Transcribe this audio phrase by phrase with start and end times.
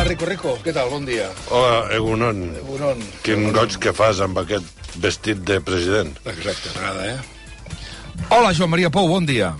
[0.00, 0.88] Hola, Rico Rico, què tal?
[0.88, 1.26] Bon dia.
[1.52, 2.38] Hola, Egunon.
[2.56, 3.02] Egunon.
[3.20, 6.14] Quin goig que fas amb aquest vestit de president.
[6.24, 8.22] Exacte, m'agrada, eh?
[8.32, 9.50] Hola, Joan Maria Pou, bon dia.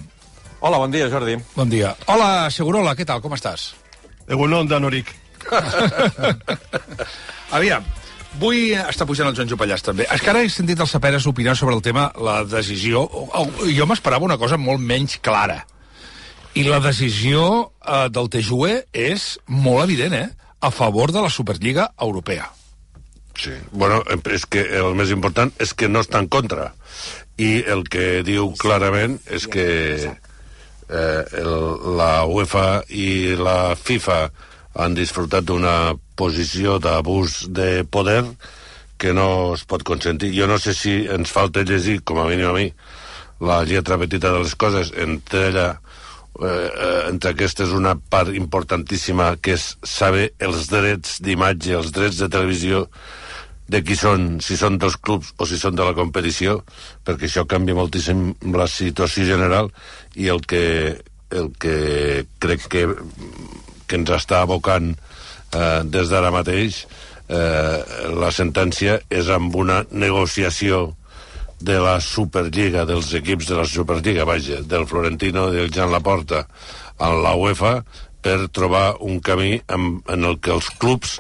[0.64, 1.34] Hola, bon dia, Jordi.
[1.52, 1.90] Bon dia.
[2.08, 3.66] Hola, Segurola, què tal, com estàs?
[4.32, 5.12] Egunon, Danoric.
[7.58, 7.84] Aviam,
[8.40, 10.08] vull estar pujant el Joan Jopallàs també.
[10.08, 13.04] És que ara he sentit els Saperes opinar sobre el tema, la decisió...
[13.76, 15.66] Jo m'esperava una cosa molt menys clara.
[16.58, 17.42] I la decisió
[17.84, 20.28] eh, del TJUE és molt evident, eh?
[20.60, 22.50] A favor de la Superliga Europea.
[23.38, 26.72] Sí, bueno, és que el més important és que no està en contra.
[27.40, 29.66] I el que diu clarament és que
[30.90, 31.54] eh, el,
[31.96, 34.20] la UEFA i la FIFA
[34.84, 38.24] han disfrutat d'una posició d'abús de poder
[39.00, 40.34] que no es pot consentir.
[40.36, 42.68] Jo no sé si ens falta llegir, com a mínim a mi,
[43.40, 45.68] la lletra petita de les coses, entre ella
[46.38, 52.30] eh, entre aquestes una part importantíssima que és saber els drets d'imatge, els drets de
[52.32, 52.86] televisió
[53.70, 56.60] de qui són, si són dels clubs o si són de la competició,
[57.06, 59.70] perquè això canvia moltíssim la situació general
[60.18, 60.64] i el que,
[61.30, 61.76] el que
[62.42, 62.86] crec que,
[63.86, 64.90] que ens està abocant
[65.54, 66.82] eh, des d'ara mateix
[67.30, 67.78] eh,
[68.18, 70.88] la sentència és amb una negociació
[71.60, 76.46] de la Superliga, dels equips de la Superliga, vaja, del Florentino, del Jan Laporta,
[76.98, 77.80] a la UEFA,
[78.20, 81.18] per trobar un camí en, en el que els clubs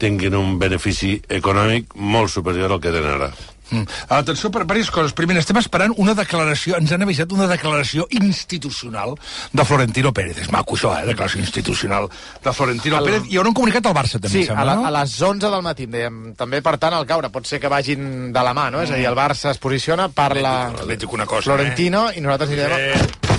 [0.00, 3.30] tinguin un benefici econòmic molt superior al que tenen ara.
[3.70, 3.84] Mm.
[4.08, 5.12] Atenció per diverses coses.
[5.16, 9.14] Primer, estem esperant una declaració, ens han avisat una declaració institucional
[9.52, 10.38] de Florentino Pérez.
[10.44, 11.06] És maco això, eh?
[11.06, 12.08] Declaració institucional
[12.44, 13.22] de Florentino El- Pérez.
[13.30, 14.86] I haurà un comunicat al Barça, també, Sí, em sembla, a, la, no?
[14.86, 16.34] a les 11 del matí, dèiem.
[16.36, 17.30] També, per tant, al caure.
[17.34, 18.82] Pot ser que vagin de la mà, no?
[18.82, 22.72] És a dir, el Barça es posiciona, parla dic una cosa, Florentino i nosaltres direm...
[22.78, 23.33] Eh,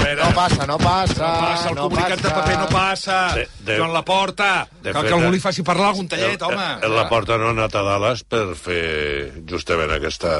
[0.00, 0.24] que s'espera.
[0.24, 1.20] No passa, no passa.
[1.20, 3.18] No passa, el comunicat de paper no passa.
[3.34, 6.42] De- de- Joan Laporta, de que, fet, que algú eh, li faci parlar algun tallet,
[6.42, 6.68] home.
[6.82, 10.32] El, la porta no ha anat a Dallas per fer justament aquesta...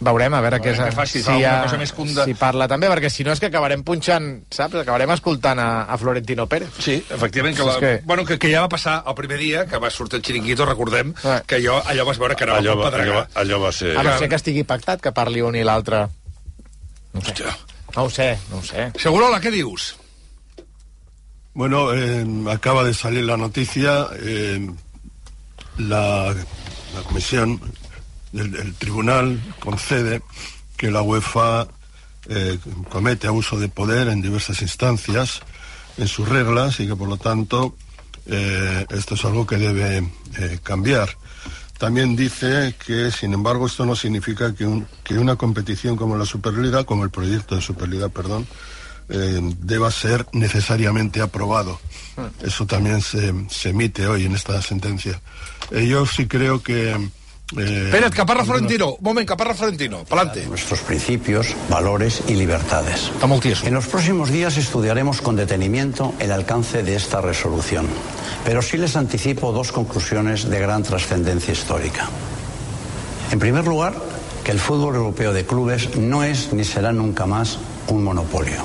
[0.00, 0.80] Veurem, a veure què és...
[0.80, 3.24] que faci, si, alguna ha- cosa més que un de- si parla també, perquè si
[3.24, 4.76] no és que acabarem punxant, saps?
[4.82, 6.68] Acabarem escoltant a, a Florentino Pérez.
[6.78, 9.64] Sí, efectivament, que, la, És que- bueno, que, que ja va passar el primer dia,
[9.66, 11.40] que va sortir el xiringuito, recordem, Eh.
[11.46, 13.96] que allò, allò vas veure que anava Allò, allò, va, allò, allò va ser...
[13.96, 16.06] A no ser que estigui pactat que parli un i l'altre.
[17.16, 17.54] Hòstia.
[17.96, 18.90] No ho sé, no ho sé.
[19.00, 19.96] Segurola, què dius?
[21.54, 24.06] Bueno, eh, acaba de salir la noticia.
[24.20, 24.68] eh,
[25.78, 27.60] la, la comisión
[28.32, 30.22] del, del tribunal concede
[30.76, 31.68] que la UEFA
[32.28, 32.58] eh,
[32.90, 35.40] comete abuso de poder en diversas instancias
[35.98, 37.76] en sus reglas y que por lo tanto
[38.26, 39.98] eh, esto es algo que debe
[40.38, 41.16] eh, cambiar.
[41.78, 46.24] También dice que, sin embargo, esto no significa que, un- que una competición como la
[46.24, 48.46] Superliga, como el proyecto de Superliga, perdón,
[49.08, 51.78] eh, deba ser necesariamente aprobado.
[52.42, 55.20] Eso también se, se emite hoy en esta sentencia.
[55.70, 57.10] Eh, yo sí creo que...
[57.56, 58.94] eh, Pérez, que parla Florentino.
[58.94, 60.04] Un moment, que parla Florentino.
[60.04, 60.46] Palante.
[60.46, 63.12] nuestros principios, valores y libertades.
[63.64, 67.86] En los próximos días estudiaremos con detenimiento el alcance de esta resolución,
[68.44, 72.08] pero sí les anticipo dos conclusiones de gran trascendencia histórica.
[73.30, 73.94] En primer lugar,
[74.44, 77.58] que el fútbol europeo de clubes no es ni será nunca más
[77.88, 78.62] un monopolio.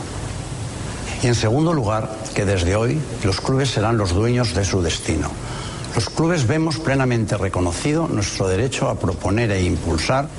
[1.23, 5.29] Y en segundo lugar, que desde hoy los clubes serán los dueños de su destino.
[5.95, 10.29] Los clubes vemos plenamente reconocido nuestro derecho a proponer e impulsar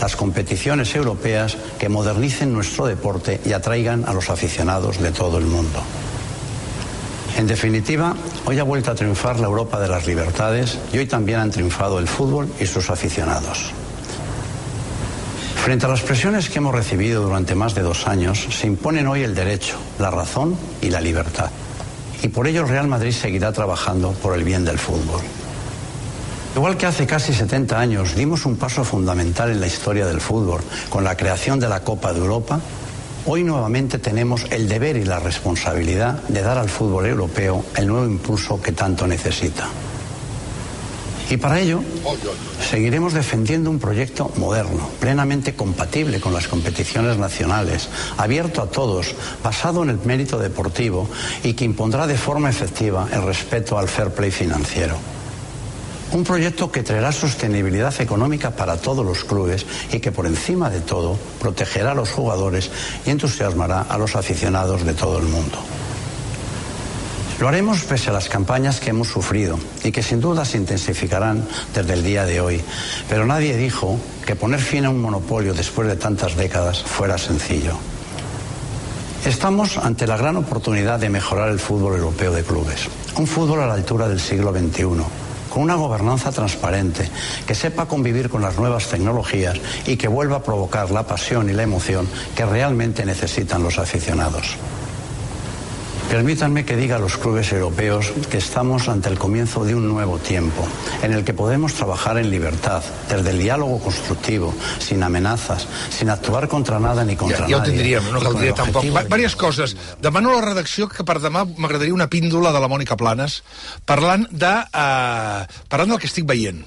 [0.00, 5.46] las competiciones europeas que modernicen nuestro deporte y atraigan a los aficionados de todo el
[5.46, 5.82] mundo.
[7.36, 8.14] En definitiva,
[8.46, 11.98] hoy ha vuelto a triunfar la Europa de las libertades y hoy también han triunfado
[11.98, 13.72] el fútbol y sus aficionados.
[15.56, 19.22] Frente a las presiones que hemos recibido durante más de dos años, se imponen hoy
[19.22, 21.50] el derecho, la razón y la libertad.
[22.22, 25.20] Y por ello el Real Madrid seguirá trabajando por el bien del fútbol.
[26.54, 30.60] Igual que hace casi 70 años dimos un paso fundamental en la historia del fútbol
[30.88, 32.60] con la creación de la Copa de Europa,
[33.26, 38.06] hoy nuevamente tenemos el deber y la responsabilidad de dar al fútbol europeo el nuevo
[38.06, 39.68] impulso que tanto necesita.
[41.30, 41.80] Y para ello
[42.68, 49.84] seguiremos defendiendo un proyecto moderno, plenamente compatible con las competiciones nacionales, abierto a todos, basado
[49.84, 51.08] en el mérito deportivo
[51.44, 54.96] y que impondrá de forma efectiva el respeto al fair play financiero.
[56.12, 60.80] Un proyecto que traerá sostenibilidad económica para todos los clubes y que por encima de
[60.80, 62.72] todo protegerá a los jugadores
[63.06, 65.58] y entusiasmará a los aficionados de todo el mundo.
[67.40, 71.48] Lo haremos pese a las campañas que hemos sufrido y que sin duda se intensificarán
[71.74, 72.60] desde el día de hoy.
[73.08, 77.72] Pero nadie dijo que poner fin a un monopolio después de tantas décadas fuera sencillo.
[79.24, 82.88] Estamos ante la gran oportunidad de mejorar el fútbol europeo de clubes.
[83.16, 85.02] Un fútbol a la altura del siglo XXI,
[85.48, 87.08] con una gobernanza transparente,
[87.46, 91.54] que sepa convivir con las nuevas tecnologías y que vuelva a provocar la pasión y
[91.54, 92.06] la emoción
[92.36, 94.58] que realmente necesitan los aficionados.
[96.10, 100.18] Permítanme que diga a los clubes europeos que estamos ante el comienzo de un nuevo
[100.18, 100.66] tiempo,
[101.04, 106.48] en el que podemos trabajar en libertad, desde el diálogo constructivo, sin amenazas, sin actuar
[106.48, 107.72] contra nada ni contra ja, ja ho nadie.
[107.72, 108.84] tindríem, no caldria tampoc.
[108.90, 109.76] Va, de- Vàries coses.
[110.02, 113.44] Demano a la redacció que per demà m'agradaria una píndola de la Mònica Planes
[113.86, 116.66] parlant, de, uh, parlant del que estic veient.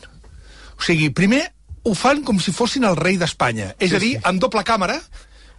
[0.79, 1.49] O sigui, primer
[1.83, 3.73] ho fan com si fossin el rei d'Espanya.
[3.77, 5.01] És a dir, en doble càmera,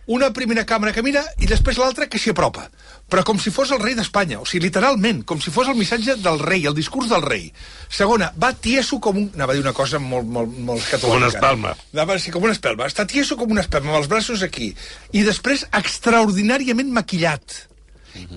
[0.06, 2.66] una primera càmera que mira i després l'altra que s'hi apropa.
[3.10, 4.40] Però com si fos el rei d'Espanya.
[4.40, 7.50] O sigui, literalment, com si fos el missatge del rei, el discurs del rei.
[7.88, 9.30] Segona, va tieso com un...
[9.34, 11.10] Anava a dir una cosa molt, molt, molt escatològica.
[11.10, 11.74] Com una espelma.
[11.92, 12.88] Anava, sí, com una espelma.
[12.90, 14.72] Està tieso com una espelma, amb els braços aquí.
[15.12, 17.62] I després, extraordinàriament maquillat.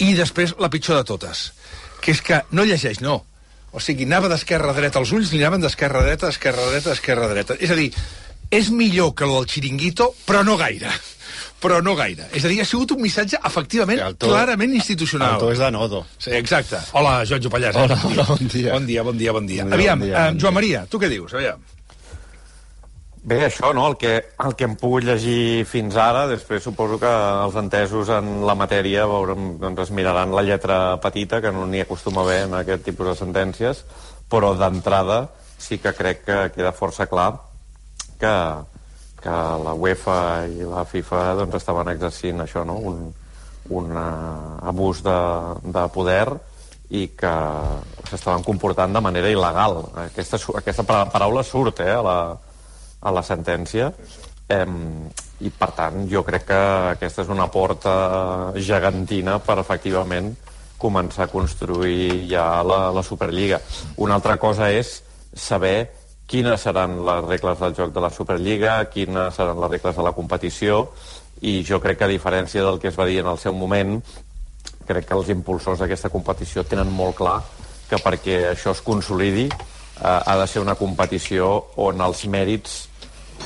[0.02, 1.52] I després, la pitjor de totes,
[2.02, 3.22] que és que no llegeix, no.
[3.76, 6.72] O sigui, anava d'esquerra a dreta, els ulls li anaven d'esquerra a dreta, d'esquerra a
[6.72, 7.58] dreta, d'esquerra a dreta.
[7.62, 7.92] És a dir,
[8.50, 10.90] és millor que el del xiringuito, però no gaire.
[11.62, 12.28] Però no gaire.
[12.38, 15.34] És a dir, ha sigut un missatge, efectivament, El to- clarament institucional.
[15.34, 16.04] El to és de nodo.
[16.20, 16.78] Sí, exacte.
[16.94, 17.76] Hola, Joan Jopallàs.
[17.76, 18.74] Hola, hola, bon dia.
[18.74, 19.64] Bon dia, bon dia, bon dia.
[19.64, 20.42] Bon dia, Aviam, bon dia, eh, bon dia.
[20.44, 21.34] Joan Maria, tu què dius?
[21.34, 21.64] Aviam.
[23.28, 23.88] Bé, això, no?
[23.90, 24.12] El que,
[24.46, 29.04] el que hem pogut llegir fins ara, després suposo que els entesos en la matèria
[29.10, 32.86] veurem, doncs es miraran la lletra petita, que no n'hi acostuma a haver en aquest
[32.86, 33.82] tipus de sentències,
[34.32, 35.26] però d'entrada
[35.58, 37.34] sí que crec que queda força clar
[38.22, 38.32] que,
[39.28, 42.78] que la UEFA i la FIFA doncs, estaven exercint això, no?
[42.80, 43.10] un,
[43.76, 45.18] un uh, abús de,
[45.68, 46.30] de poder
[46.96, 47.34] i que
[48.08, 49.82] s'estaven comportant de manera il·legal.
[50.08, 52.20] Aquesta, aquesta pa- paraula surt eh, a, la,
[53.04, 53.90] a la sentència
[54.48, 54.78] em,
[55.44, 56.62] i per tant jo crec que
[56.94, 60.32] aquesta és una porta gegantina per efectivament
[60.80, 63.60] començar a construir ja la, la Superliga.
[64.00, 65.02] Una altra cosa és
[65.36, 65.90] saber
[66.28, 70.12] quines seran les regles del joc de la Superliga, quines seran les regles de la
[70.12, 70.82] competició,
[71.42, 73.98] i jo crec que a diferència del que es va dir en el seu moment,
[74.88, 77.40] crec que els impulsors d'aquesta competició tenen molt clar
[77.88, 81.52] que perquè això es consolidi eh, ha de ser una competició
[81.84, 82.80] on els mèrits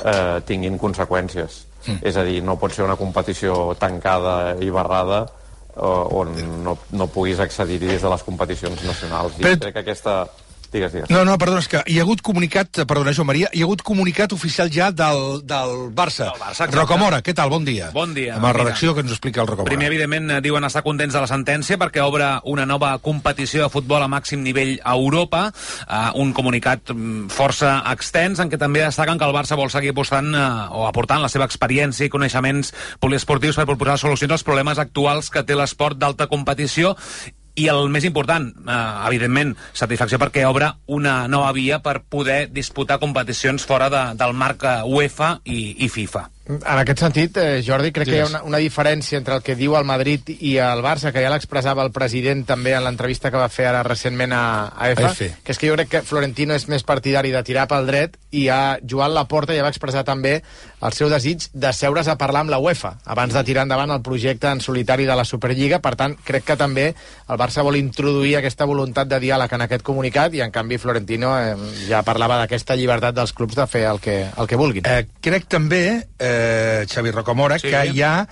[0.03, 1.65] eh, tinguin conseqüències.
[1.85, 1.99] Mm.
[2.05, 6.33] És a dir, no pot ser una competició tancada i barrada eh, on
[6.63, 9.37] no, no puguis accedir des de les competicions nacionals.
[9.39, 10.23] I Però- crec que aquesta...
[10.71, 11.09] Digues, digues.
[11.11, 13.81] No, no, perdona, és que hi ha hagut comunicat, perdona, Joan Maria, hi ha hagut
[13.83, 16.29] comunicat oficial ja del, del Barça.
[16.29, 16.77] Del Barça, exacte.
[16.79, 17.51] Rocamora, què tal?
[17.51, 17.89] Bon dia.
[17.91, 18.37] Bon dia.
[18.37, 18.63] Amb la Mira.
[18.63, 19.67] redacció que ens explica el Rocamora.
[19.67, 23.73] Primer, evidentment, eh, diuen estar contents de la sentència perquè obre una nova competició de
[23.73, 28.85] futbol a màxim nivell a Europa, eh, un comunicat mm, força extens en què també
[28.85, 32.71] destaquen que el Barça vol seguir apostant eh, o aportant la seva experiència i coneixements
[33.03, 36.95] poliesportius per proposar solucions als problemes actuals que té l'esport d'alta competició
[37.61, 42.99] i el més important, eh, evidentment, satisfacció perquè obre una nova via per poder disputar
[43.01, 46.27] competicions fora de, del marc eh, UEFA i, i FIFA.
[46.51, 49.55] En aquest sentit, eh, Jordi, crec que hi ha una, una diferència entre el que
[49.55, 53.39] diu el Madrid i el Barça, que ja l'expressava el president també en l'entrevista que
[53.39, 55.29] va fer ara recentment a, a EFA, EFE.
[55.45, 58.47] que és que jo crec que Florentino és més partidari de tirar pel dret i
[58.49, 60.39] a Joan Laporta ja va expressar també
[60.81, 64.01] el seu desig de seure's a parlar amb la UEFA abans de tirar endavant el
[64.01, 65.79] projecte en solitari de la Superliga.
[65.79, 69.83] Per tant, crec que també el Barça vol introduir aquesta voluntat de diàleg en aquest
[69.85, 71.55] comunicat i, en canvi, Florentino eh,
[71.87, 74.85] ja parlava d'aquesta llibertat dels clubs de fer el que, el que vulguin.
[74.89, 75.83] Eh, crec també,
[76.19, 77.69] eh, Xavi Rocamora, Sí.
[77.69, 78.25] que hi ha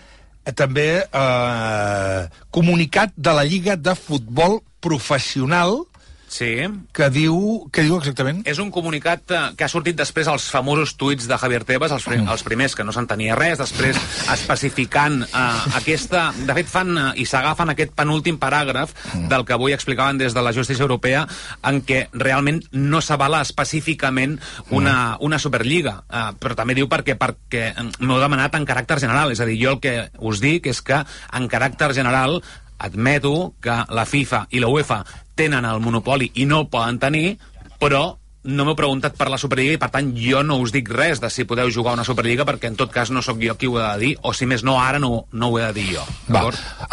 [0.46, 5.84] eh, també eh, comunicat de la Lliga de Futbol Professional
[6.30, 6.52] Sí.
[6.94, 7.36] que diu,
[7.74, 8.44] què diu exactament?
[8.50, 12.06] És un comunicat eh, que ha sortit després als famosos tuits de Javier Tebas, els,
[12.06, 13.98] prim, els primers que no s'entenia res, després
[14.32, 15.48] especificant eh,
[15.82, 16.30] aquesta...
[16.46, 18.94] De fet, fan eh, i s'agafen aquest penúltim paràgraf
[19.30, 21.26] del que avui explicaven des de la justícia europea
[21.66, 24.38] en què realment no s'avala específicament
[24.70, 26.00] una, una Superliga.
[26.06, 29.34] Eh, però també diu perquè, perquè eh, m'ho heu demanat en caràcter general.
[29.34, 32.40] És a dir, jo el que us dic és que en caràcter general
[32.80, 35.04] admeto que la FIFA i la UEFA
[35.40, 37.38] tenen el monopoli i no el poden tenir,
[37.80, 38.10] però
[38.50, 41.30] no m'heu preguntat per la Superliga i per tant jo no us dic res de
[41.32, 43.76] si podeu jugar a una Superliga perquè en tot cas no sóc jo qui ho
[43.78, 46.06] he de dir o si més no ara no, no ho he de dir jo
[46.32, 46.46] Va,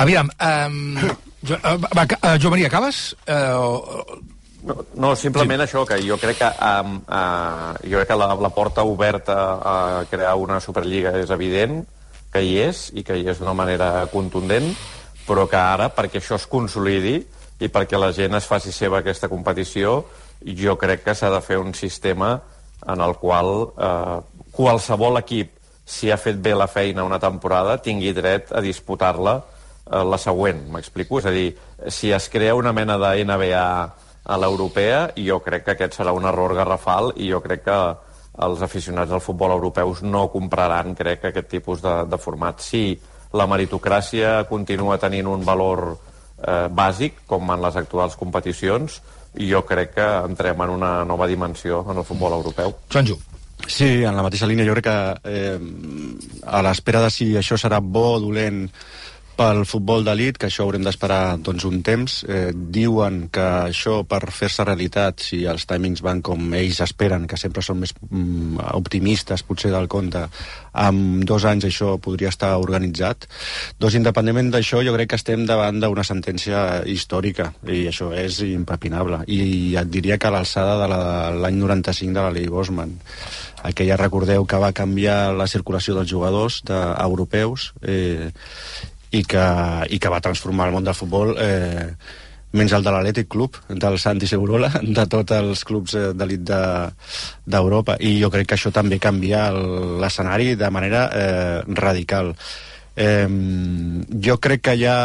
[0.03, 0.97] aviam, um,
[1.47, 3.11] jo, uh, va, uh, Joan Maria, acabes?
[3.27, 4.35] Uh,
[4.67, 5.69] No, no simplement sí.
[5.69, 9.75] això, que jo crec que, um, uh, jo crec que la, la porta oberta a
[10.11, 11.85] crear una Superliga és evident,
[12.35, 14.67] que hi és, i que hi és d'una manera contundent,
[15.23, 17.21] però que ara, perquè això es consolidi
[17.61, 20.03] i perquè la gent es faci seva aquesta competició,
[20.45, 22.37] jo crec que s'ha de fer un sistema
[22.87, 24.19] en el qual eh,
[24.53, 25.53] qualsevol equip,
[25.87, 30.67] si ha fet bé la feina una temporada, tingui dret a disputar-la eh, la següent,
[30.73, 31.21] m'explico?
[31.21, 31.49] És a dir,
[31.89, 33.67] si es crea una mena de NBA
[34.27, 37.81] a l'europea, jo crec que aquest serà un error garrafal i jo crec que
[38.47, 42.61] els aficionats al futbol europeus no compraran, crec, aquest tipus de, de format.
[42.61, 42.99] Si
[43.37, 45.95] la meritocràcia continua tenint un valor
[46.43, 49.01] eh, bàsic, com en les actuals competicions,
[49.37, 52.75] jo crec que entrem en una nova dimensió en el futbol europeu.
[52.93, 53.19] Joanjo.
[53.67, 54.67] Sí, en la mateixa línia.
[54.69, 54.99] Jo crec que
[55.33, 55.59] eh,
[56.47, 58.67] a l'espera de si això serà bo o dolent
[59.37, 62.17] pel futbol d'elit, que això haurem d'esperar doncs, un temps.
[62.25, 67.39] Eh, diuen que això, per fer-se realitat, si els timings van com ells esperen, que
[67.41, 70.25] sempre són més mm, optimistes, potser del compte,
[70.73, 73.29] amb dos anys això podria estar organitzat.
[73.79, 79.23] Doncs, independentment d'això, jo crec que estem davant d'una sentència històrica, i això és impepinable.
[79.29, 82.97] I et diria que a l'alçada de l'any la, 95 de la llei Bosman,
[83.67, 88.31] aquella, recordeu, que va canviar la circulació dels jugadors de, europeus, eh,
[89.13, 89.49] i que,
[89.91, 91.93] i que va transformar el món del futbol eh,
[92.57, 97.99] menys el de l'Atlètic Club, del Santi Segurola, de tots els clubs eh, d'elit d'Europa.
[97.99, 102.35] De, I jo crec que això també canvia l'escenari de manera eh, radical.
[102.97, 103.29] Eh,
[104.29, 104.99] jo crec que hi ha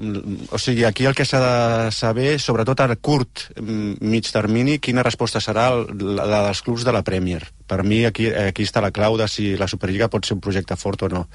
[0.00, 5.42] o sigui, aquí el que s'ha de saber, sobretot a curt, mig termini, quina resposta
[5.44, 7.42] serà la, la dels clubs de la Premier.
[7.68, 10.76] Per mi aquí, aquí està la clau de si la Superliga pot ser un projecte
[10.80, 11.26] fort o no.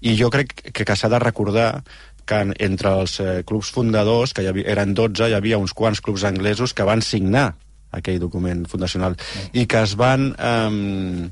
[0.00, 1.82] I jo crec que, que s'ha de recordar
[2.26, 6.02] que entre els eh, clubs fundadors, que hi havia, eren 12, hi havia uns quants
[6.02, 7.52] clubs anglesos que van signar
[7.96, 9.14] aquell document fundacional
[9.54, 11.30] i que es van eh,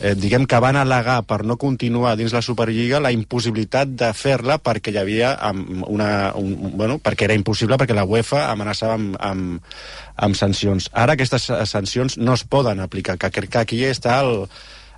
[0.00, 4.58] eh, diguem que van al·legar per no continuar dins la Superliga la impossibilitat de fer-la
[4.64, 9.70] perquè hi havia una, un, bueno, perquè era impossible perquè la UEFA amenaçava amb, amb,
[10.16, 10.90] amb sancions.
[10.92, 14.44] Ara aquestes sancions no es poden aplicar, que crec que aquí està el,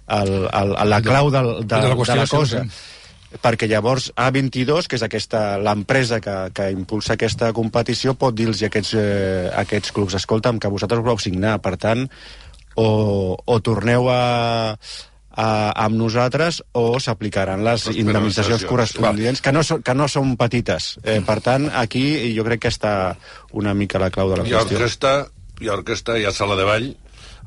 [0.09, 2.67] el, el, la clau del, de, de, la, de la cosa.
[2.67, 2.91] Sí
[3.41, 8.69] perquè llavors A22, que és aquesta l'empresa que, que impulsa aquesta competició, pot dir-los a
[8.69, 12.05] aquests, eh, aquests clubs, escolta'm, que vosaltres ho vau signar, per tant,
[12.75, 14.73] o, o torneu a,
[15.33, 15.47] a,
[15.85, 20.97] amb nosaltres o s'aplicaran les indemnitzacions correspondients, que no, so, que no són petites.
[21.05, 22.05] Eh, per tant, aquí
[22.37, 23.15] jo crec que està
[23.53, 24.79] una mica la clau de la I qüestió.
[24.79, 25.15] Orquestra,
[25.63, 26.91] I orquestra, hi ha sala de ball,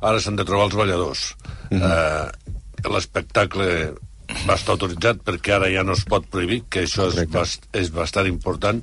[0.00, 1.28] ara s'han de trobar els balladors.
[1.70, 1.92] Mm -hmm.
[1.92, 3.94] eh, L'espectacle
[4.46, 7.90] va estar autoritzat perquè ara ja no es pot prohibir, que això és, bast, és
[7.90, 8.82] bastant important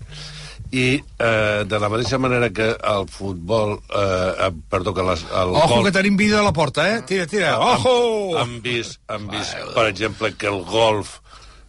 [0.73, 5.67] i eh, de la mateixa manera que el futbol eh, perdó, que les, el Ojo
[5.75, 7.01] golf, que tenim vida a la porta, eh?
[7.05, 7.93] Tira, tira, ojo!
[8.33, 11.19] Han, han vist, han vist per exemple, que el golf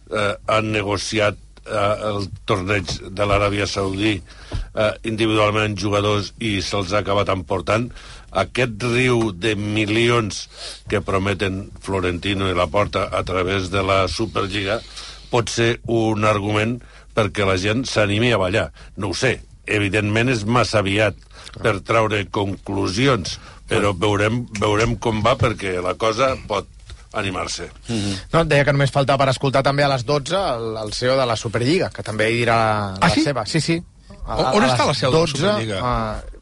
[0.09, 7.03] eh, han negociat eh, el torneig de l'Aràbia Saudí eh, individualment jugadors i se'ls ha
[7.05, 7.91] acabat emportant
[8.35, 10.47] aquest riu de milions
[10.89, 14.81] que prometen Florentino i la Porta a través de la Superliga
[15.29, 16.79] pot ser un argument
[17.15, 18.69] perquè la gent s'animi a ballar.
[18.97, 21.17] No ho sé, evidentment és massa aviat
[21.61, 26.67] per traure conclusions, però veurem, veurem com va perquè la cosa pot
[27.15, 27.69] animar-se.
[27.87, 28.15] Mm -hmm.
[28.33, 31.25] No, deia que només falta per escoltar també a les 12 el, el CEO de
[31.25, 33.23] la Superliga, que també hi dirà la, ah, sí?
[33.23, 33.45] seva.
[33.45, 33.83] Sí, sí.
[34.25, 35.79] A, a, on està la seu 12, de la Superliga?
[35.81, 36.34] Uh,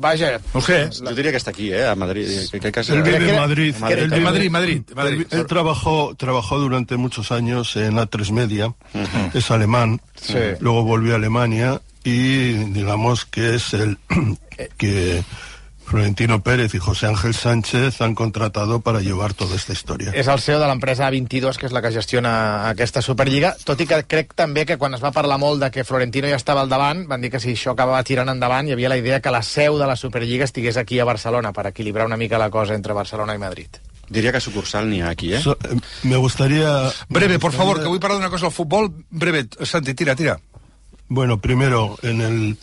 [0.00, 0.90] Vaja, no sé.
[0.90, 1.86] Yo diría que está aquí, ¿eh?
[1.86, 2.28] A Madrid.
[2.50, 3.74] Que, que, él vive en Madrid.
[3.78, 5.26] Madrid, él, Madrid, Madrid, Madrid.
[5.30, 9.34] Él, él, trabajó, trabajó durante muchos años en A3 Media, uh -huh.
[9.34, 10.34] es alemán, sí.
[10.60, 13.98] luego volvió a Alemania y digamos que es el
[14.78, 15.22] que
[15.86, 20.10] Florentino Pérez i José Ángel Sánchez han contratado para llevar toda esta història.
[20.18, 22.32] És el CEO de l'empresa 22, que és la que gestiona
[22.72, 25.86] aquesta Superliga, tot i que crec també que quan es va parlar molt de que
[25.86, 28.90] Florentino ja estava al davant, van dir que si això acabava tirant endavant, hi havia
[28.90, 32.18] la idea que la seu de la Superliga estigués aquí a Barcelona, per equilibrar una
[32.18, 33.78] mica la cosa entre Barcelona i Madrid.
[34.10, 35.40] Diria que sucursal n'hi ha aquí, eh?
[35.40, 35.56] So,
[36.02, 36.90] me gustaría...
[37.08, 38.90] Breve, por favor, que vull parlar d'una cosa al futbol.
[39.10, 40.38] Breve, Santi, tira, tira.
[41.08, 42.56] Bueno, primero, en el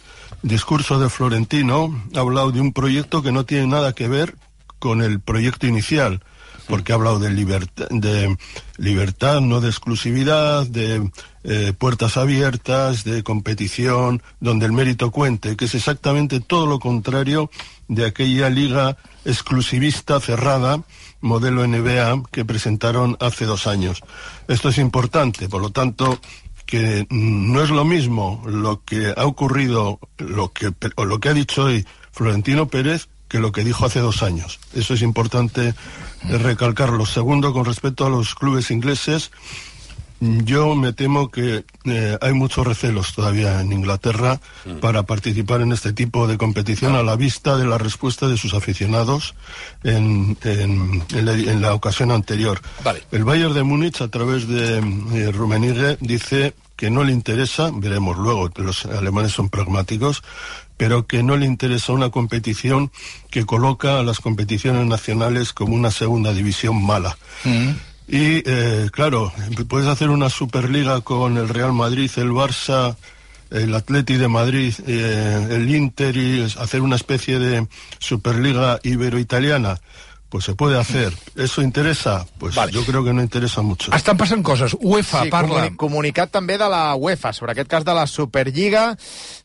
[0.43, 4.35] discurso de Florentino ha hablado de un proyecto que no tiene nada que ver
[4.77, 6.21] con el proyecto inicial,
[6.67, 8.37] porque ha hablado de, libertad, de
[8.77, 11.09] libertad, no de exclusividad, de
[11.45, 17.49] eh, puertas abiertas, de competición, donde el mérito cuente, que es exactamente todo lo contrario
[17.87, 20.81] de aquella liga exclusivista cerrada,
[21.21, 24.01] modelo NBA, que presentaron hace dos años.
[24.49, 26.19] Esto es importante, por lo tanto,
[26.65, 31.33] que no es lo mismo lo que ha ocurrido, lo que, o lo que ha
[31.33, 34.59] dicho hoy Florentino Pérez que lo que dijo hace dos años.
[34.75, 37.05] Eso es importante eh, recalcarlo.
[37.07, 39.31] Segundo, con respecto a los clubes ingleses,
[40.45, 44.79] yo me temo que eh, hay muchos recelos todavía en Inglaterra Mm.
[44.79, 48.53] para participar en este tipo de competición a la vista de la respuesta de sus
[48.53, 49.35] aficionados
[49.83, 52.61] en, en- en la, en la ocasión anterior.
[52.83, 53.03] Vale.
[53.11, 58.17] El Bayern de Múnich, a través de eh, Rummenigge, dice que no le interesa, veremos
[58.17, 60.23] luego, que los alemanes son pragmáticos,
[60.77, 62.91] pero que no le interesa una competición
[63.29, 67.17] que coloca a las competiciones nacionales como una segunda división mala.
[68.07, 69.31] Y eh, claro,
[69.67, 72.95] puedes hacer una Superliga con el Real Madrid, el Barça,
[73.49, 77.67] el Atleti de Madrid, eh, el Inter y hacer una especie de
[77.99, 79.79] Superliga ibero-italiana.
[80.27, 81.13] Pues se puede hacer.
[81.35, 82.25] ¿Eso interesa?
[82.39, 82.71] Pues Vale.
[82.71, 83.93] yo creo que no interesa mucho.
[83.93, 84.73] Estan passant coses.
[84.81, 85.59] UEFA sí, parla...
[85.61, 88.97] comuni comunicat també de la UEFA sobre aquest cas de la Superliga.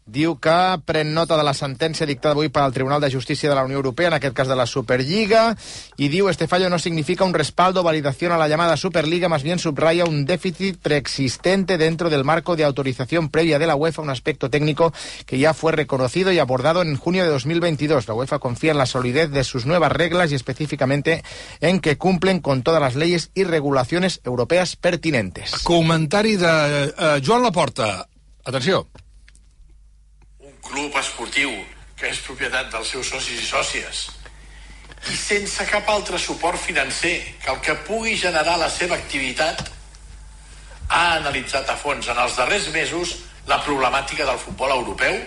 [0.08, 0.56] Diu que
[0.88, 4.08] pren nota de la sentència dictada avui pel Tribunal de Justícia de la Unió Europea,
[4.08, 5.54] en aquest cas de la Superliga,
[5.98, 9.42] y diu este fallo no significa un respaldo o validación a la llamada Superliga, más
[9.42, 14.08] bien subraya un déficit preexistente dentro del marco de autorización previa de la UEFA, un
[14.08, 14.94] aspecto técnico
[15.26, 18.08] que ya fue reconocido y abordado en junio de 2022.
[18.08, 21.22] La UEFA confía en la solidez de sus nuevas reglas y específicamente
[21.60, 25.52] en que cumplen con todas las leyes y regulaciones europeas pertinentes.
[25.64, 26.46] Comentari de
[26.96, 28.08] uh, Joan Laporta.
[28.44, 28.88] Atenció.
[30.70, 31.52] Club esportiu
[31.98, 34.04] que és propietat dels seus socis i sòcies
[35.08, 39.62] i sense cap altre suport financer que el que pugui generar la seva activitat
[40.88, 43.16] ha analitzat a fons en els darrers mesos
[43.48, 45.20] la problemàtica del futbol europeu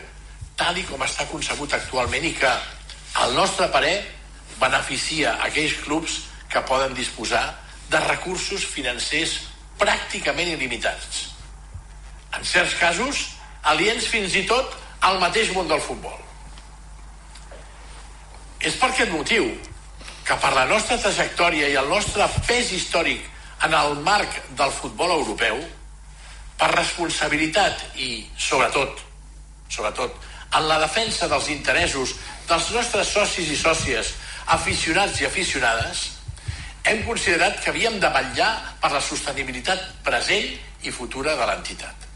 [0.62, 2.52] tal i com està concebut actualment i que,
[3.24, 3.96] al nostre parer,
[4.60, 6.20] beneficia aquells clubs
[6.52, 7.44] que poden disposar
[7.90, 9.40] de recursos financers
[9.80, 11.26] pràcticament il·limitats.
[12.38, 13.24] En certs casos,
[13.74, 16.18] aliens fins i tot al mateix món del futbol.
[18.62, 19.48] És per aquest motiu
[20.26, 23.24] que per la nostra trajectòria i el nostre pes històric
[23.66, 25.58] en el marc del futbol europeu,
[26.62, 29.00] per responsabilitat i, sobretot,
[29.70, 30.14] sobretot,
[30.58, 32.14] en la defensa dels interessos
[32.50, 34.14] dels nostres socis i sòcies,
[34.54, 36.04] aficionats i aficionades,
[36.86, 40.54] hem considerat que havíem de vetllar per la sostenibilitat present
[40.86, 42.11] i futura de l'entitat.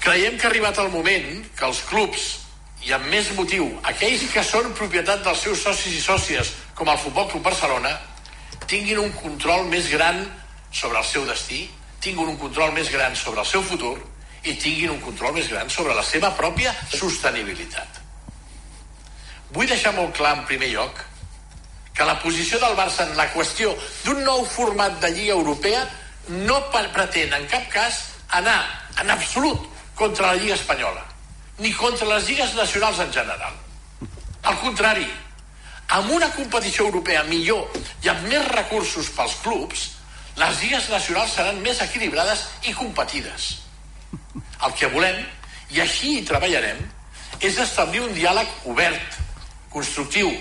[0.00, 2.28] Creiem que ha arribat el moment que els clubs,
[2.86, 6.98] i amb més motiu, aquells que són propietat dels seus socis i sòcies, com el
[7.02, 7.92] Futbol Club Barcelona,
[8.70, 10.22] tinguin un control més gran
[10.72, 11.66] sobre el seu destí,
[12.00, 13.98] tinguin un control més gran sobre el seu futur
[14.48, 18.00] i tinguin un control més gran sobre la seva pròpia sostenibilitat.
[19.52, 21.02] Vull deixar molt clar en primer lloc
[21.92, 23.74] que la posició del Barça en la qüestió
[24.06, 25.82] d'un nou format de Lliga Europea
[26.46, 27.98] no pre- pretén en cap cas
[28.38, 28.62] anar
[29.02, 29.66] en absolut
[30.00, 31.04] contra la Lliga Espanyola
[31.60, 33.52] ni contra les lligues nacionals en general.
[34.48, 35.04] Al contrari,
[35.92, 37.68] amb una competició europea millor
[38.00, 39.82] i amb més recursos pels clubs,
[40.40, 43.50] les lligues nacionals seran més equilibrades i competides.
[44.64, 45.20] El que volem,
[45.76, 46.80] i així hi treballarem,
[47.44, 49.20] és establir un diàleg obert,
[49.68, 50.32] constructiu,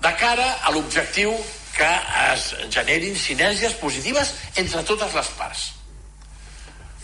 [0.00, 1.36] de cara a l'objectiu
[1.76, 1.94] que
[2.32, 5.75] es generin sinergies positives entre totes les parts.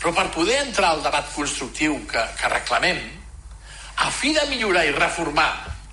[0.03, 2.99] Però per poder entrar al debat constructiu que, que reclamem,
[4.03, 5.51] a fi de millorar i reformar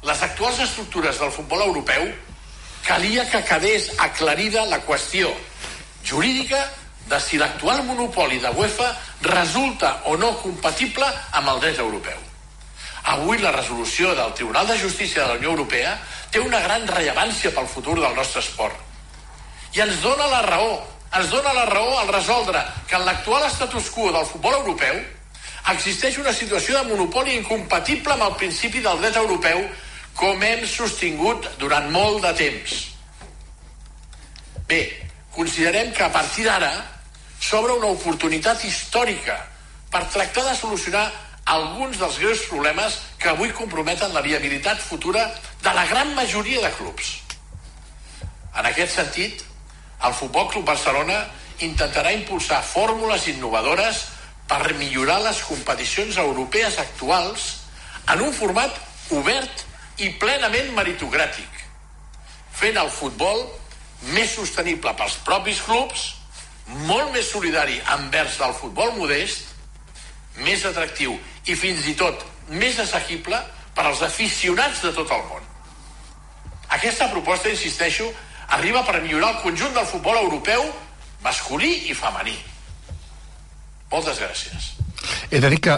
[0.08, 2.08] les actuals estructures del futbol europeu,
[2.88, 5.30] calia que quedés aclarida la qüestió
[6.02, 6.64] jurídica
[7.10, 8.90] de si l'actual monopoli de UEFA
[9.22, 11.06] resulta o no compatible
[11.38, 12.18] amb el dret europeu.
[13.14, 15.98] Avui la resolució del Tribunal de Justícia de la Unió Europea
[16.32, 18.76] té una gran rellevància pel futur del nostre esport.
[19.74, 20.80] I ens dona la raó,
[21.18, 25.00] ens dona la raó al resoldre que en l'actual status quo del futbol europeu
[25.74, 29.64] existeix una situació de monopoli incompatible amb el principi del dret europeu
[30.20, 32.76] com hem sostingut durant molt de temps.
[34.70, 34.82] Bé,
[35.34, 36.74] considerem que a partir d'ara
[37.40, 39.38] s'obre una oportunitat històrica
[39.90, 41.08] per tractar de solucionar
[41.50, 45.26] alguns dels greus problemes que avui comprometen la viabilitat futura
[45.64, 47.16] de la gran majoria de clubs.
[48.54, 49.42] En aquest sentit,
[50.06, 51.20] el Futbol Club Barcelona
[51.60, 54.06] intentarà impulsar fórmules innovadores
[54.50, 57.50] per millorar les competicions europees actuals
[58.10, 58.74] en un format
[59.14, 59.66] obert
[60.00, 61.66] i plenament meritocràtic,
[62.56, 63.44] fent el futbol
[64.16, 66.06] més sostenible pels propis clubs,
[66.88, 69.44] molt més solidari envers el futbol modest,
[70.40, 71.18] més atractiu
[71.50, 73.38] i fins i tot més assequible
[73.76, 75.46] per als aficionats de tot el món.
[76.70, 78.08] Aquesta proposta, insisteixo,
[78.58, 80.66] arriba per millorar el conjunt del futbol europeu
[81.24, 82.36] masculí i femení.
[83.92, 84.74] Moltes gràcies.
[85.32, 85.78] He de dir que,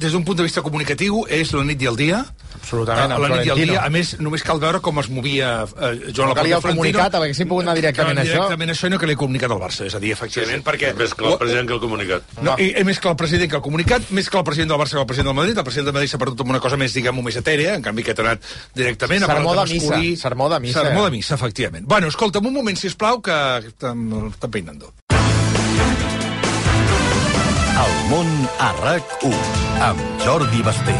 [0.00, 2.24] des d'un punt de vista comunicatiu, és la nit i el dia.
[2.60, 3.72] Absolutament, Eh, La nit i el Florentino.
[3.72, 6.68] dia, a més, només cal veure com es movia eh, Joan No calia el Laporta
[6.68, 8.34] i comunicat, perquè haguessin pogut anar directament a això.
[8.36, 10.92] Directament a això i no calia comunicat al Barça, és a dir, efectivament, perquè...
[10.98, 12.22] Més clar el president que el comunicat.
[12.42, 14.80] No, i, i més que el president que el comunicat, més que el president del
[14.82, 16.76] Barça que el president del Madrid, el president del Madrid s'ha perdut amb una cosa
[16.76, 19.24] més, diguem-ho, més etèrea, en canvi que ha anat directament...
[19.24, 20.82] Sermó de missa, sermó de missa.
[20.84, 21.86] Sermó de missa, efectivament.
[21.88, 23.32] Bueno, escolta'm un moment, si us plau, que
[23.72, 24.92] estem peinando.
[27.80, 28.28] El món
[28.60, 29.36] a RAC1
[29.86, 30.92] amb Jordi Basté.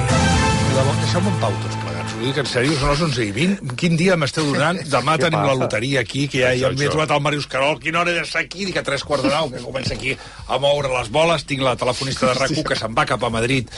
[0.70, 2.14] Deixeu-me en pau tots plegats.
[2.14, 3.74] Ho dic en sèrio, són les 11 i 20.
[3.80, 4.78] Quin dia m'esteu donant?
[4.94, 7.76] Demà tenim la loteria aquí, que ja, ja m'he trobat el Màrius Carol.
[7.82, 8.64] Quina hora he d'estar aquí?
[8.68, 11.44] Dic a tres quarts de nou, que comença aquí a moure les boles.
[11.50, 13.68] Tinc la telefonista de RAC1 que se'n va cap a Madrid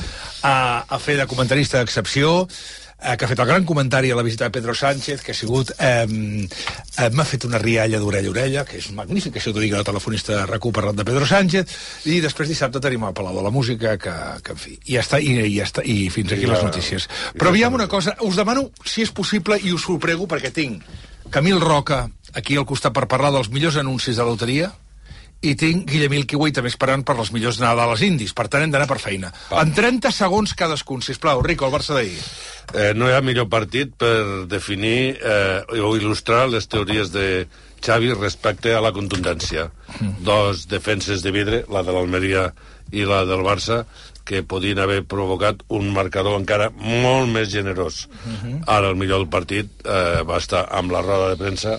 [0.46, 0.54] a,
[0.86, 2.44] a fer de comentarista d'excepció
[3.04, 5.34] eh, que ha fet el gran comentari a la visita de Pedro Sánchez, que ha
[5.34, 5.72] sigut...
[5.78, 6.06] Eh,
[6.98, 9.84] eh, M'ha fet una rialla d'orella a orella, que és magnífic, això t'ho digui la
[9.86, 11.74] telefonista de RAC1 parlant de Pedro Sánchez,
[12.08, 15.02] i després dissabte tenim el Palau de la Música, que, que en fi, i ja
[15.04, 17.08] està, i, i ja està, i fins aquí I les la- notícies.
[17.34, 20.52] Però la- aviam una cosa, us demano si és possible, i us ho prego, perquè
[20.54, 20.82] tinc
[21.32, 24.70] Camil Roca aquí al costat per parlar dels millors anuncis de loteria,
[25.42, 28.30] i tinc Guillemil Kiwi també esperant per les millors anades a les Indis.
[28.36, 29.32] Per tant, hem d'anar per feina.
[29.58, 31.40] En 30 segons cadascun, sisplau.
[31.42, 32.20] Rico, el Barça d'ahir.
[32.72, 37.26] Eh, no hi ha millor partit per definir eh, o il·lustrar les teories de
[37.82, 39.68] Xavi respecte a la contundència.
[40.22, 42.52] Dos defenses de vidre, la de l'Almeria
[42.92, 43.82] i la del Barça,
[44.24, 48.06] que podien haver provocat un marcador encara molt més generós.
[48.70, 51.78] Ara el millor del partit eh, va estar amb la roda de premsa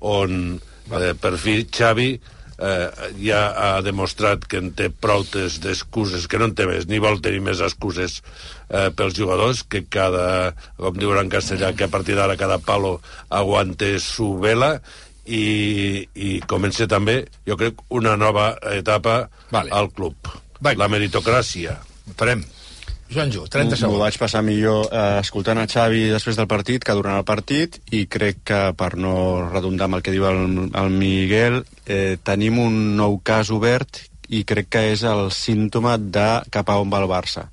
[0.00, 0.58] on
[0.90, 2.16] eh, per fi Xavi
[2.62, 7.02] eh, ja ha demostrat que en té prou d'excuses, que no en té més, ni
[7.02, 11.92] vol tenir més excuses eh, pels jugadors, que cada, com diuen en castellà, que a
[11.92, 14.76] partir d'ara cada palo aguante su vela,
[15.22, 19.70] i, i comença també, jo crec, una nova etapa Vale.
[19.70, 20.32] al club.
[20.62, 20.74] Vai.
[20.78, 21.78] La meritocràcia.
[22.10, 22.42] Esperem.
[23.12, 24.00] Joanjo, 30 M'ho segons.
[24.00, 28.06] vaig passar millor eh, escoltant a Xavi després del partit que durant el partit i
[28.08, 29.14] crec que, per no
[29.50, 34.00] redundar amb el que diu el, el Miguel, eh, tenim un nou cas obert
[34.32, 37.50] i crec que és el símptoma de cap a on va el Barça.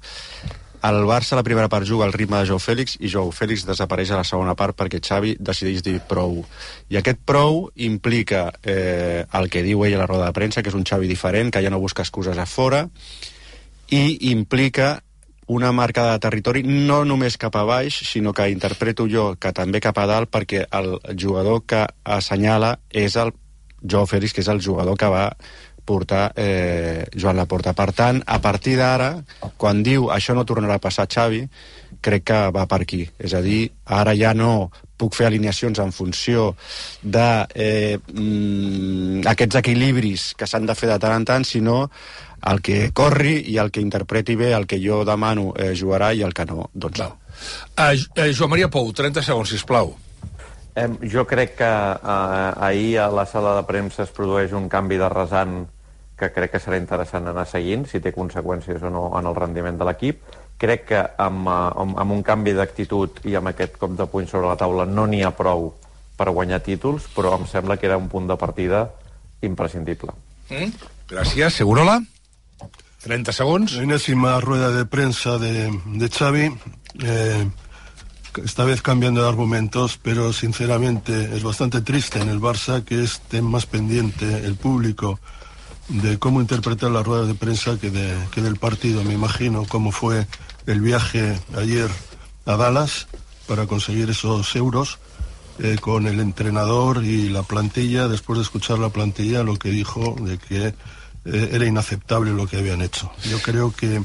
[0.88, 4.14] El Barça la primera part juga al ritme de Joao Fèlix i Joao Fèlix desapareix
[4.14, 6.40] a la segona part perquè Xavi decideix dir prou.
[6.88, 10.72] I aquest prou implica eh, el que diu ell a la roda de premsa, que
[10.72, 12.86] és un Xavi diferent, que ja no busca excuses a fora,
[13.92, 15.02] i implica
[15.50, 19.82] una marca de territori no només cap a baix, sinó que interpreto jo que també
[19.82, 23.34] cap a dalt perquè el jugador que assenyala és el
[23.82, 25.26] Joao Félix, que és el jugador que va
[25.90, 27.74] portar eh, Joan Laporta.
[27.74, 29.10] Per tant, a partir d'ara,
[29.58, 31.42] quan diu això no tornarà a passar Xavi,
[32.02, 33.04] crec que va per aquí.
[33.20, 36.50] És a dir, ara ja no puc fer alineacions en funció
[37.02, 41.86] de eh, mm, aquests equilibris que s'han de fer de tant en tant, sinó
[42.50, 46.24] el que corri i el que interpreti bé el que jo demano eh, jugarà i
[46.24, 47.10] el que no, doncs no.
[47.80, 47.96] Uh,
[48.36, 49.96] Joan Maria Pou, 30 segons, sisplau.
[50.76, 55.00] Eh, jo crec que eh, ahir a la sala de premsa es produeix un canvi
[55.02, 55.64] de rasant
[56.20, 59.80] que crec que serà interessant anar seguint, si té conseqüències o no en el rendiment
[59.80, 60.22] de l'equip.
[60.60, 64.28] Crec que amb, eh, amb, amb un canvi d'actitud i amb aquest cop de puny
[64.28, 65.72] sobre la taula no n'hi ha prou
[66.20, 68.90] per guanyar títols, però em sembla que era un punt de partida
[69.42, 70.12] imprescindible.
[70.50, 70.90] Mm?
[71.10, 71.56] Gràcies.
[71.62, 72.02] Segurola?
[73.06, 73.78] 30 segons.
[73.78, 76.50] La enésima rueda de prensa de, de Xavi,
[77.04, 77.48] eh,
[78.44, 83.42] esta vez cambiando de argumentos, pero sinceramente es bastante triste en el Barça que esté
[83.42, 85.20] más pendiente el público
[85.90, 89.04] de cómo interpretar la rueda de prensa que, de, que del partido.
[89.04, 90.28] Me imagino cómo fue
[90.66, 91.90] el viaje ayer
[92.46, 93.08] a Dallas
[93.48, 95.00] para conseguir esos euros
[95.60, 100.16] eh, con el entrenador y la plantilla, después de escuchar la plantilla, lo que dijo
[100.22, 103.12] de que eh, era inaceptable lo que habían hecho.
[103.30, 104.02] Yo creo que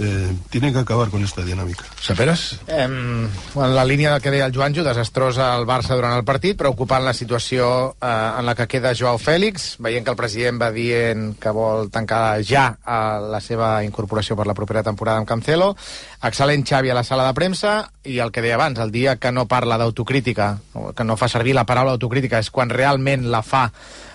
[0.00, 1.84] eh, tienen que acabar con esta dinámica.
[2.00, 2.58] Saperes?
[2.66, 6.56] Eh, en la línia del que deia el Joanjo, desastrosa el Barça durant el partit,
[6.58, 8.06] preocupant la situació eh,
[8.38, 12.42] en la que queda Joao Fèlix, veient que el president va dient que vol tancar
[12.46, 13.00] ja eh,
[13.32, 15.72] la seva incorporació per la propera temporada amb Cancelo,
[16.22, 17.74] excel·lent Xavi a la sala de premsa,
[18.04, 20.56] i el que deia abans, el dia que no parla d'autocrítica,
[20.96, 23.68] que no fa servir la paraula autocrítica, és quan realment la fa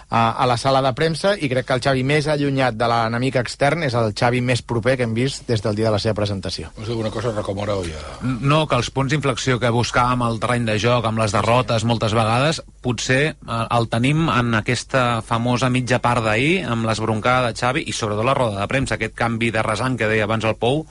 [0.09, 3.37] a, a la sala de premsa i crec que el Xavi més allunyat de l'enemic
[3.41, 6.15] extern és el Xavi més proper que hem vist des del dia de la seva
[6.19, 6.71] presentació.
[6.77, 7.99] Vols dir alguna cosa, Racomora, o ja...
[8.23, 12.15] No, que els punts d'inflexió que buscàvem al terreny de joc, amb les derrotes moltes
[12.15, 17.83] vegades, potser eh, el tenim en aquesta famosa mitja part d'ahir, amb l'esbroncada de Xavi
[17.87, 20.85] i sobretot la roda de premsa, aquest canvi de rasant que deia abans el Pou,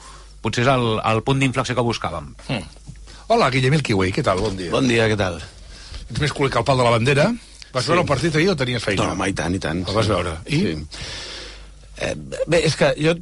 [0.45, 2.35] potser és el, el punt d'inflexió que buscàvem.
[2.53, 2.93] Mm.
[3.33, 4.45] Hola, Guillemil Kiwi, què tal?
[4.45, 4.71] Bon dia.
[4.71, 5.41] Bon dia, què tal?
[6.07, 7.31] Ets més culer que el pal de la bandera.
[7.77, 7.93] Vas Sí.
[7.93, 9.05] veure el partit ahir o tenies feina?
[9.05, 9.83] No, home, i tant, i tant.
[9.87, 10.39] El vas veure.
[10.49, 10.61] I?
[10.63, 10.77] Sí.
[12.07, 12.15] Eh,
[12.47, 13.13] bé, és que jo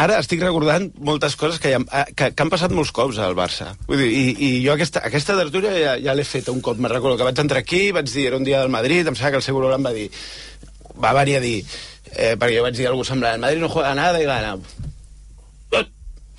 [0.00, 3.34] ara estic recordant moltes coses que, ja, eh, que, que han passat molts cops al
[3.38, 3.72] Barça.
[3.88, 6.78] Vull dir, i, i jo aquesta, aquesta tertúlia ja, ja l'he fet un cop.
[6.78, 9.32] Me recordo que vaig entrar aquí, vaig dir, era un dia del Madrid, em sembla
[9.36, 10.08] que el seu em va dir,
[11.02, 11.56] va venir a dir,
[12.12, 14.56] eh, perquè jo vaig dir alguna semblant, el Madrid no juega nada i gana.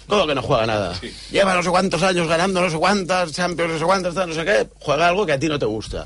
[0.08, 0.96] ¿Cómo que no juega nada?
[1.00, 1.10] Sí.
[1.32, 4.44] Lleva no sé cuántos años ganando no sé cuántas Champions, no sé cuántas, no sé
[4.44, 6.06] què, juega algo que a ti no te gusta.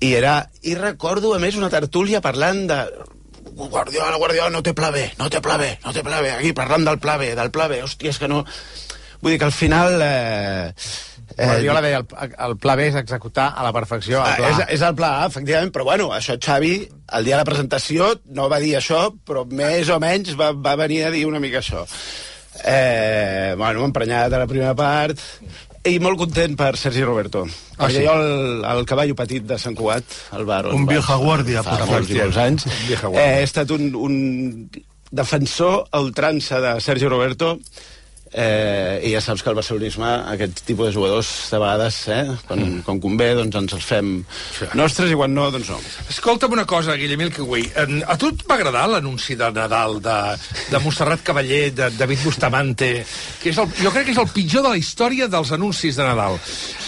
[0.00, 0.34] I era...
[0.62, 2.80] I recordo, a més, una tertúlia parlant de...
[3.60, 6.54] Guardiola, Guardiola, no té pla B, no té pla B, no té pla B, aquí
[6.56, 8.44] parlant del pla B, del pla B, hòstia, és que no...
[9.20, 10.00] Vull dir que al final...
[10.00, 10.72] Eh,
[11.36, 14.50] Eh, Guardiola deia, el, el pla B és executar a la perfecció el pla Ah,
[14.50, 16.72] és, és el pla A, efectivament, però bueno, això Xavi,
[17.16, 20.74] el dia de la presentació, no va dir això, però més o menys va, va
[20.80, 21.86] venir a dir una mica això.
[22.66, 25.22] Eh, bueno, emprenyat a la primera part,
[25.88, 27.46] i molt content per Sergi Roberto.
[27.78, 28.02] Ah, sí?
[28.04, 30.04] jo el, el cavallo petit de Sant Cugat,
[30.36, 30.66] el bar...
[30.76, 34.18] Un vieja guàrdia, per molts, i molts anys, eh, he estat un, un
[35.10, 37.56] defensor a ultrança de Sergi Roberto,
[38.30, 42.60] Eh, i ja saps que el barcelonisme, aquest tipus de jugadors, de vegades, eh, quan,
[42.62, 42.82] mm.
[42.86, 44.12] quan convé, doncs ens els fem
[44.78, 45.80] nostres i quan no, doncs no.
[46.12, 47.66] Escolta'm una cosa, Guillem Ilkeway.
[48.06, 50.18] A tu et va agradar l'anunci de Nadal de,
[50.70, 52.92] de Montserrat Cavaller, de David Bustamante,
[53.42, 56.06] que és el, jo crec que és el pitjor de la història dels anuncis de
[56.06, 56.38] Nadal.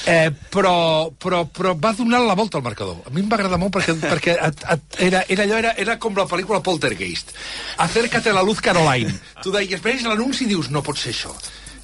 [0.06, 3.02] Eh, però, però, però va donar la volta al marcador.
[3.06, 5.98] A mi em va agradar molt perquè, perquè et, et, era, era, allò, era, era
[5.98, 7.34] com la pel·lícula Poltergeist.
[7.82, 9.14] Acércate a la luz, Caroline.
[9.42, 11.31] Tu deies, veus l'anunci i dius, no pot ser això.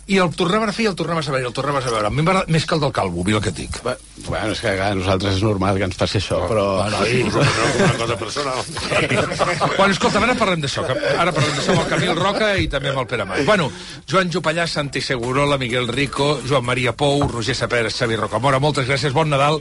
[0.08, 2.08] I el tornaven a fer i el tornaves a veure, i el tornaves a veure.
[2.08, 3.76] A mi m'agrada més que el del Calvo, mira el que dic.
[3.84, 3.92] Va,
[4.24, 6.64] bueno, és que a nosaltres és normal que ens passi això, però...
[6.78, 7.20] Bueno, i...
[7.28, 8.62] una cosa personal.
[9.78, 10.86] Bueno, escolta, ara parlem d'això.
[10.88, 13.44] Ara parlem d'això amb el Camil Roca i també amb el Pere Mai.
[13.44, 13.68] Bueno,
[14.08, 19.12] Joan Jopallà, Santi Segurola, Miguel Rico, Joan Maria Pou, Roger Saperes, Xavi Rocamora, moltes gràcies,
[19.12, 19.60] bon Nadal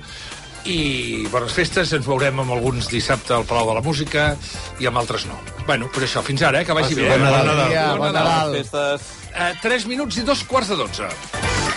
[0.67, 4.30] i bones festes, ens veurem amb alguns dissabte al Palau de la Música
[4.84, 5.38] i amb altres no.
[5.65, 7.10] Bueno, pues això, fins ara, eh, que vagi Ah, sí, bé.
[7.10, 7.47] bon Nadal.
[7.47, 7.97] Bon Nadal.
[7.97, 8.56] Bon Nadal.
[8.60, 9.01] Festes.
[9.34, 11.76] Eh, 3 minuts i dos quarts de 12.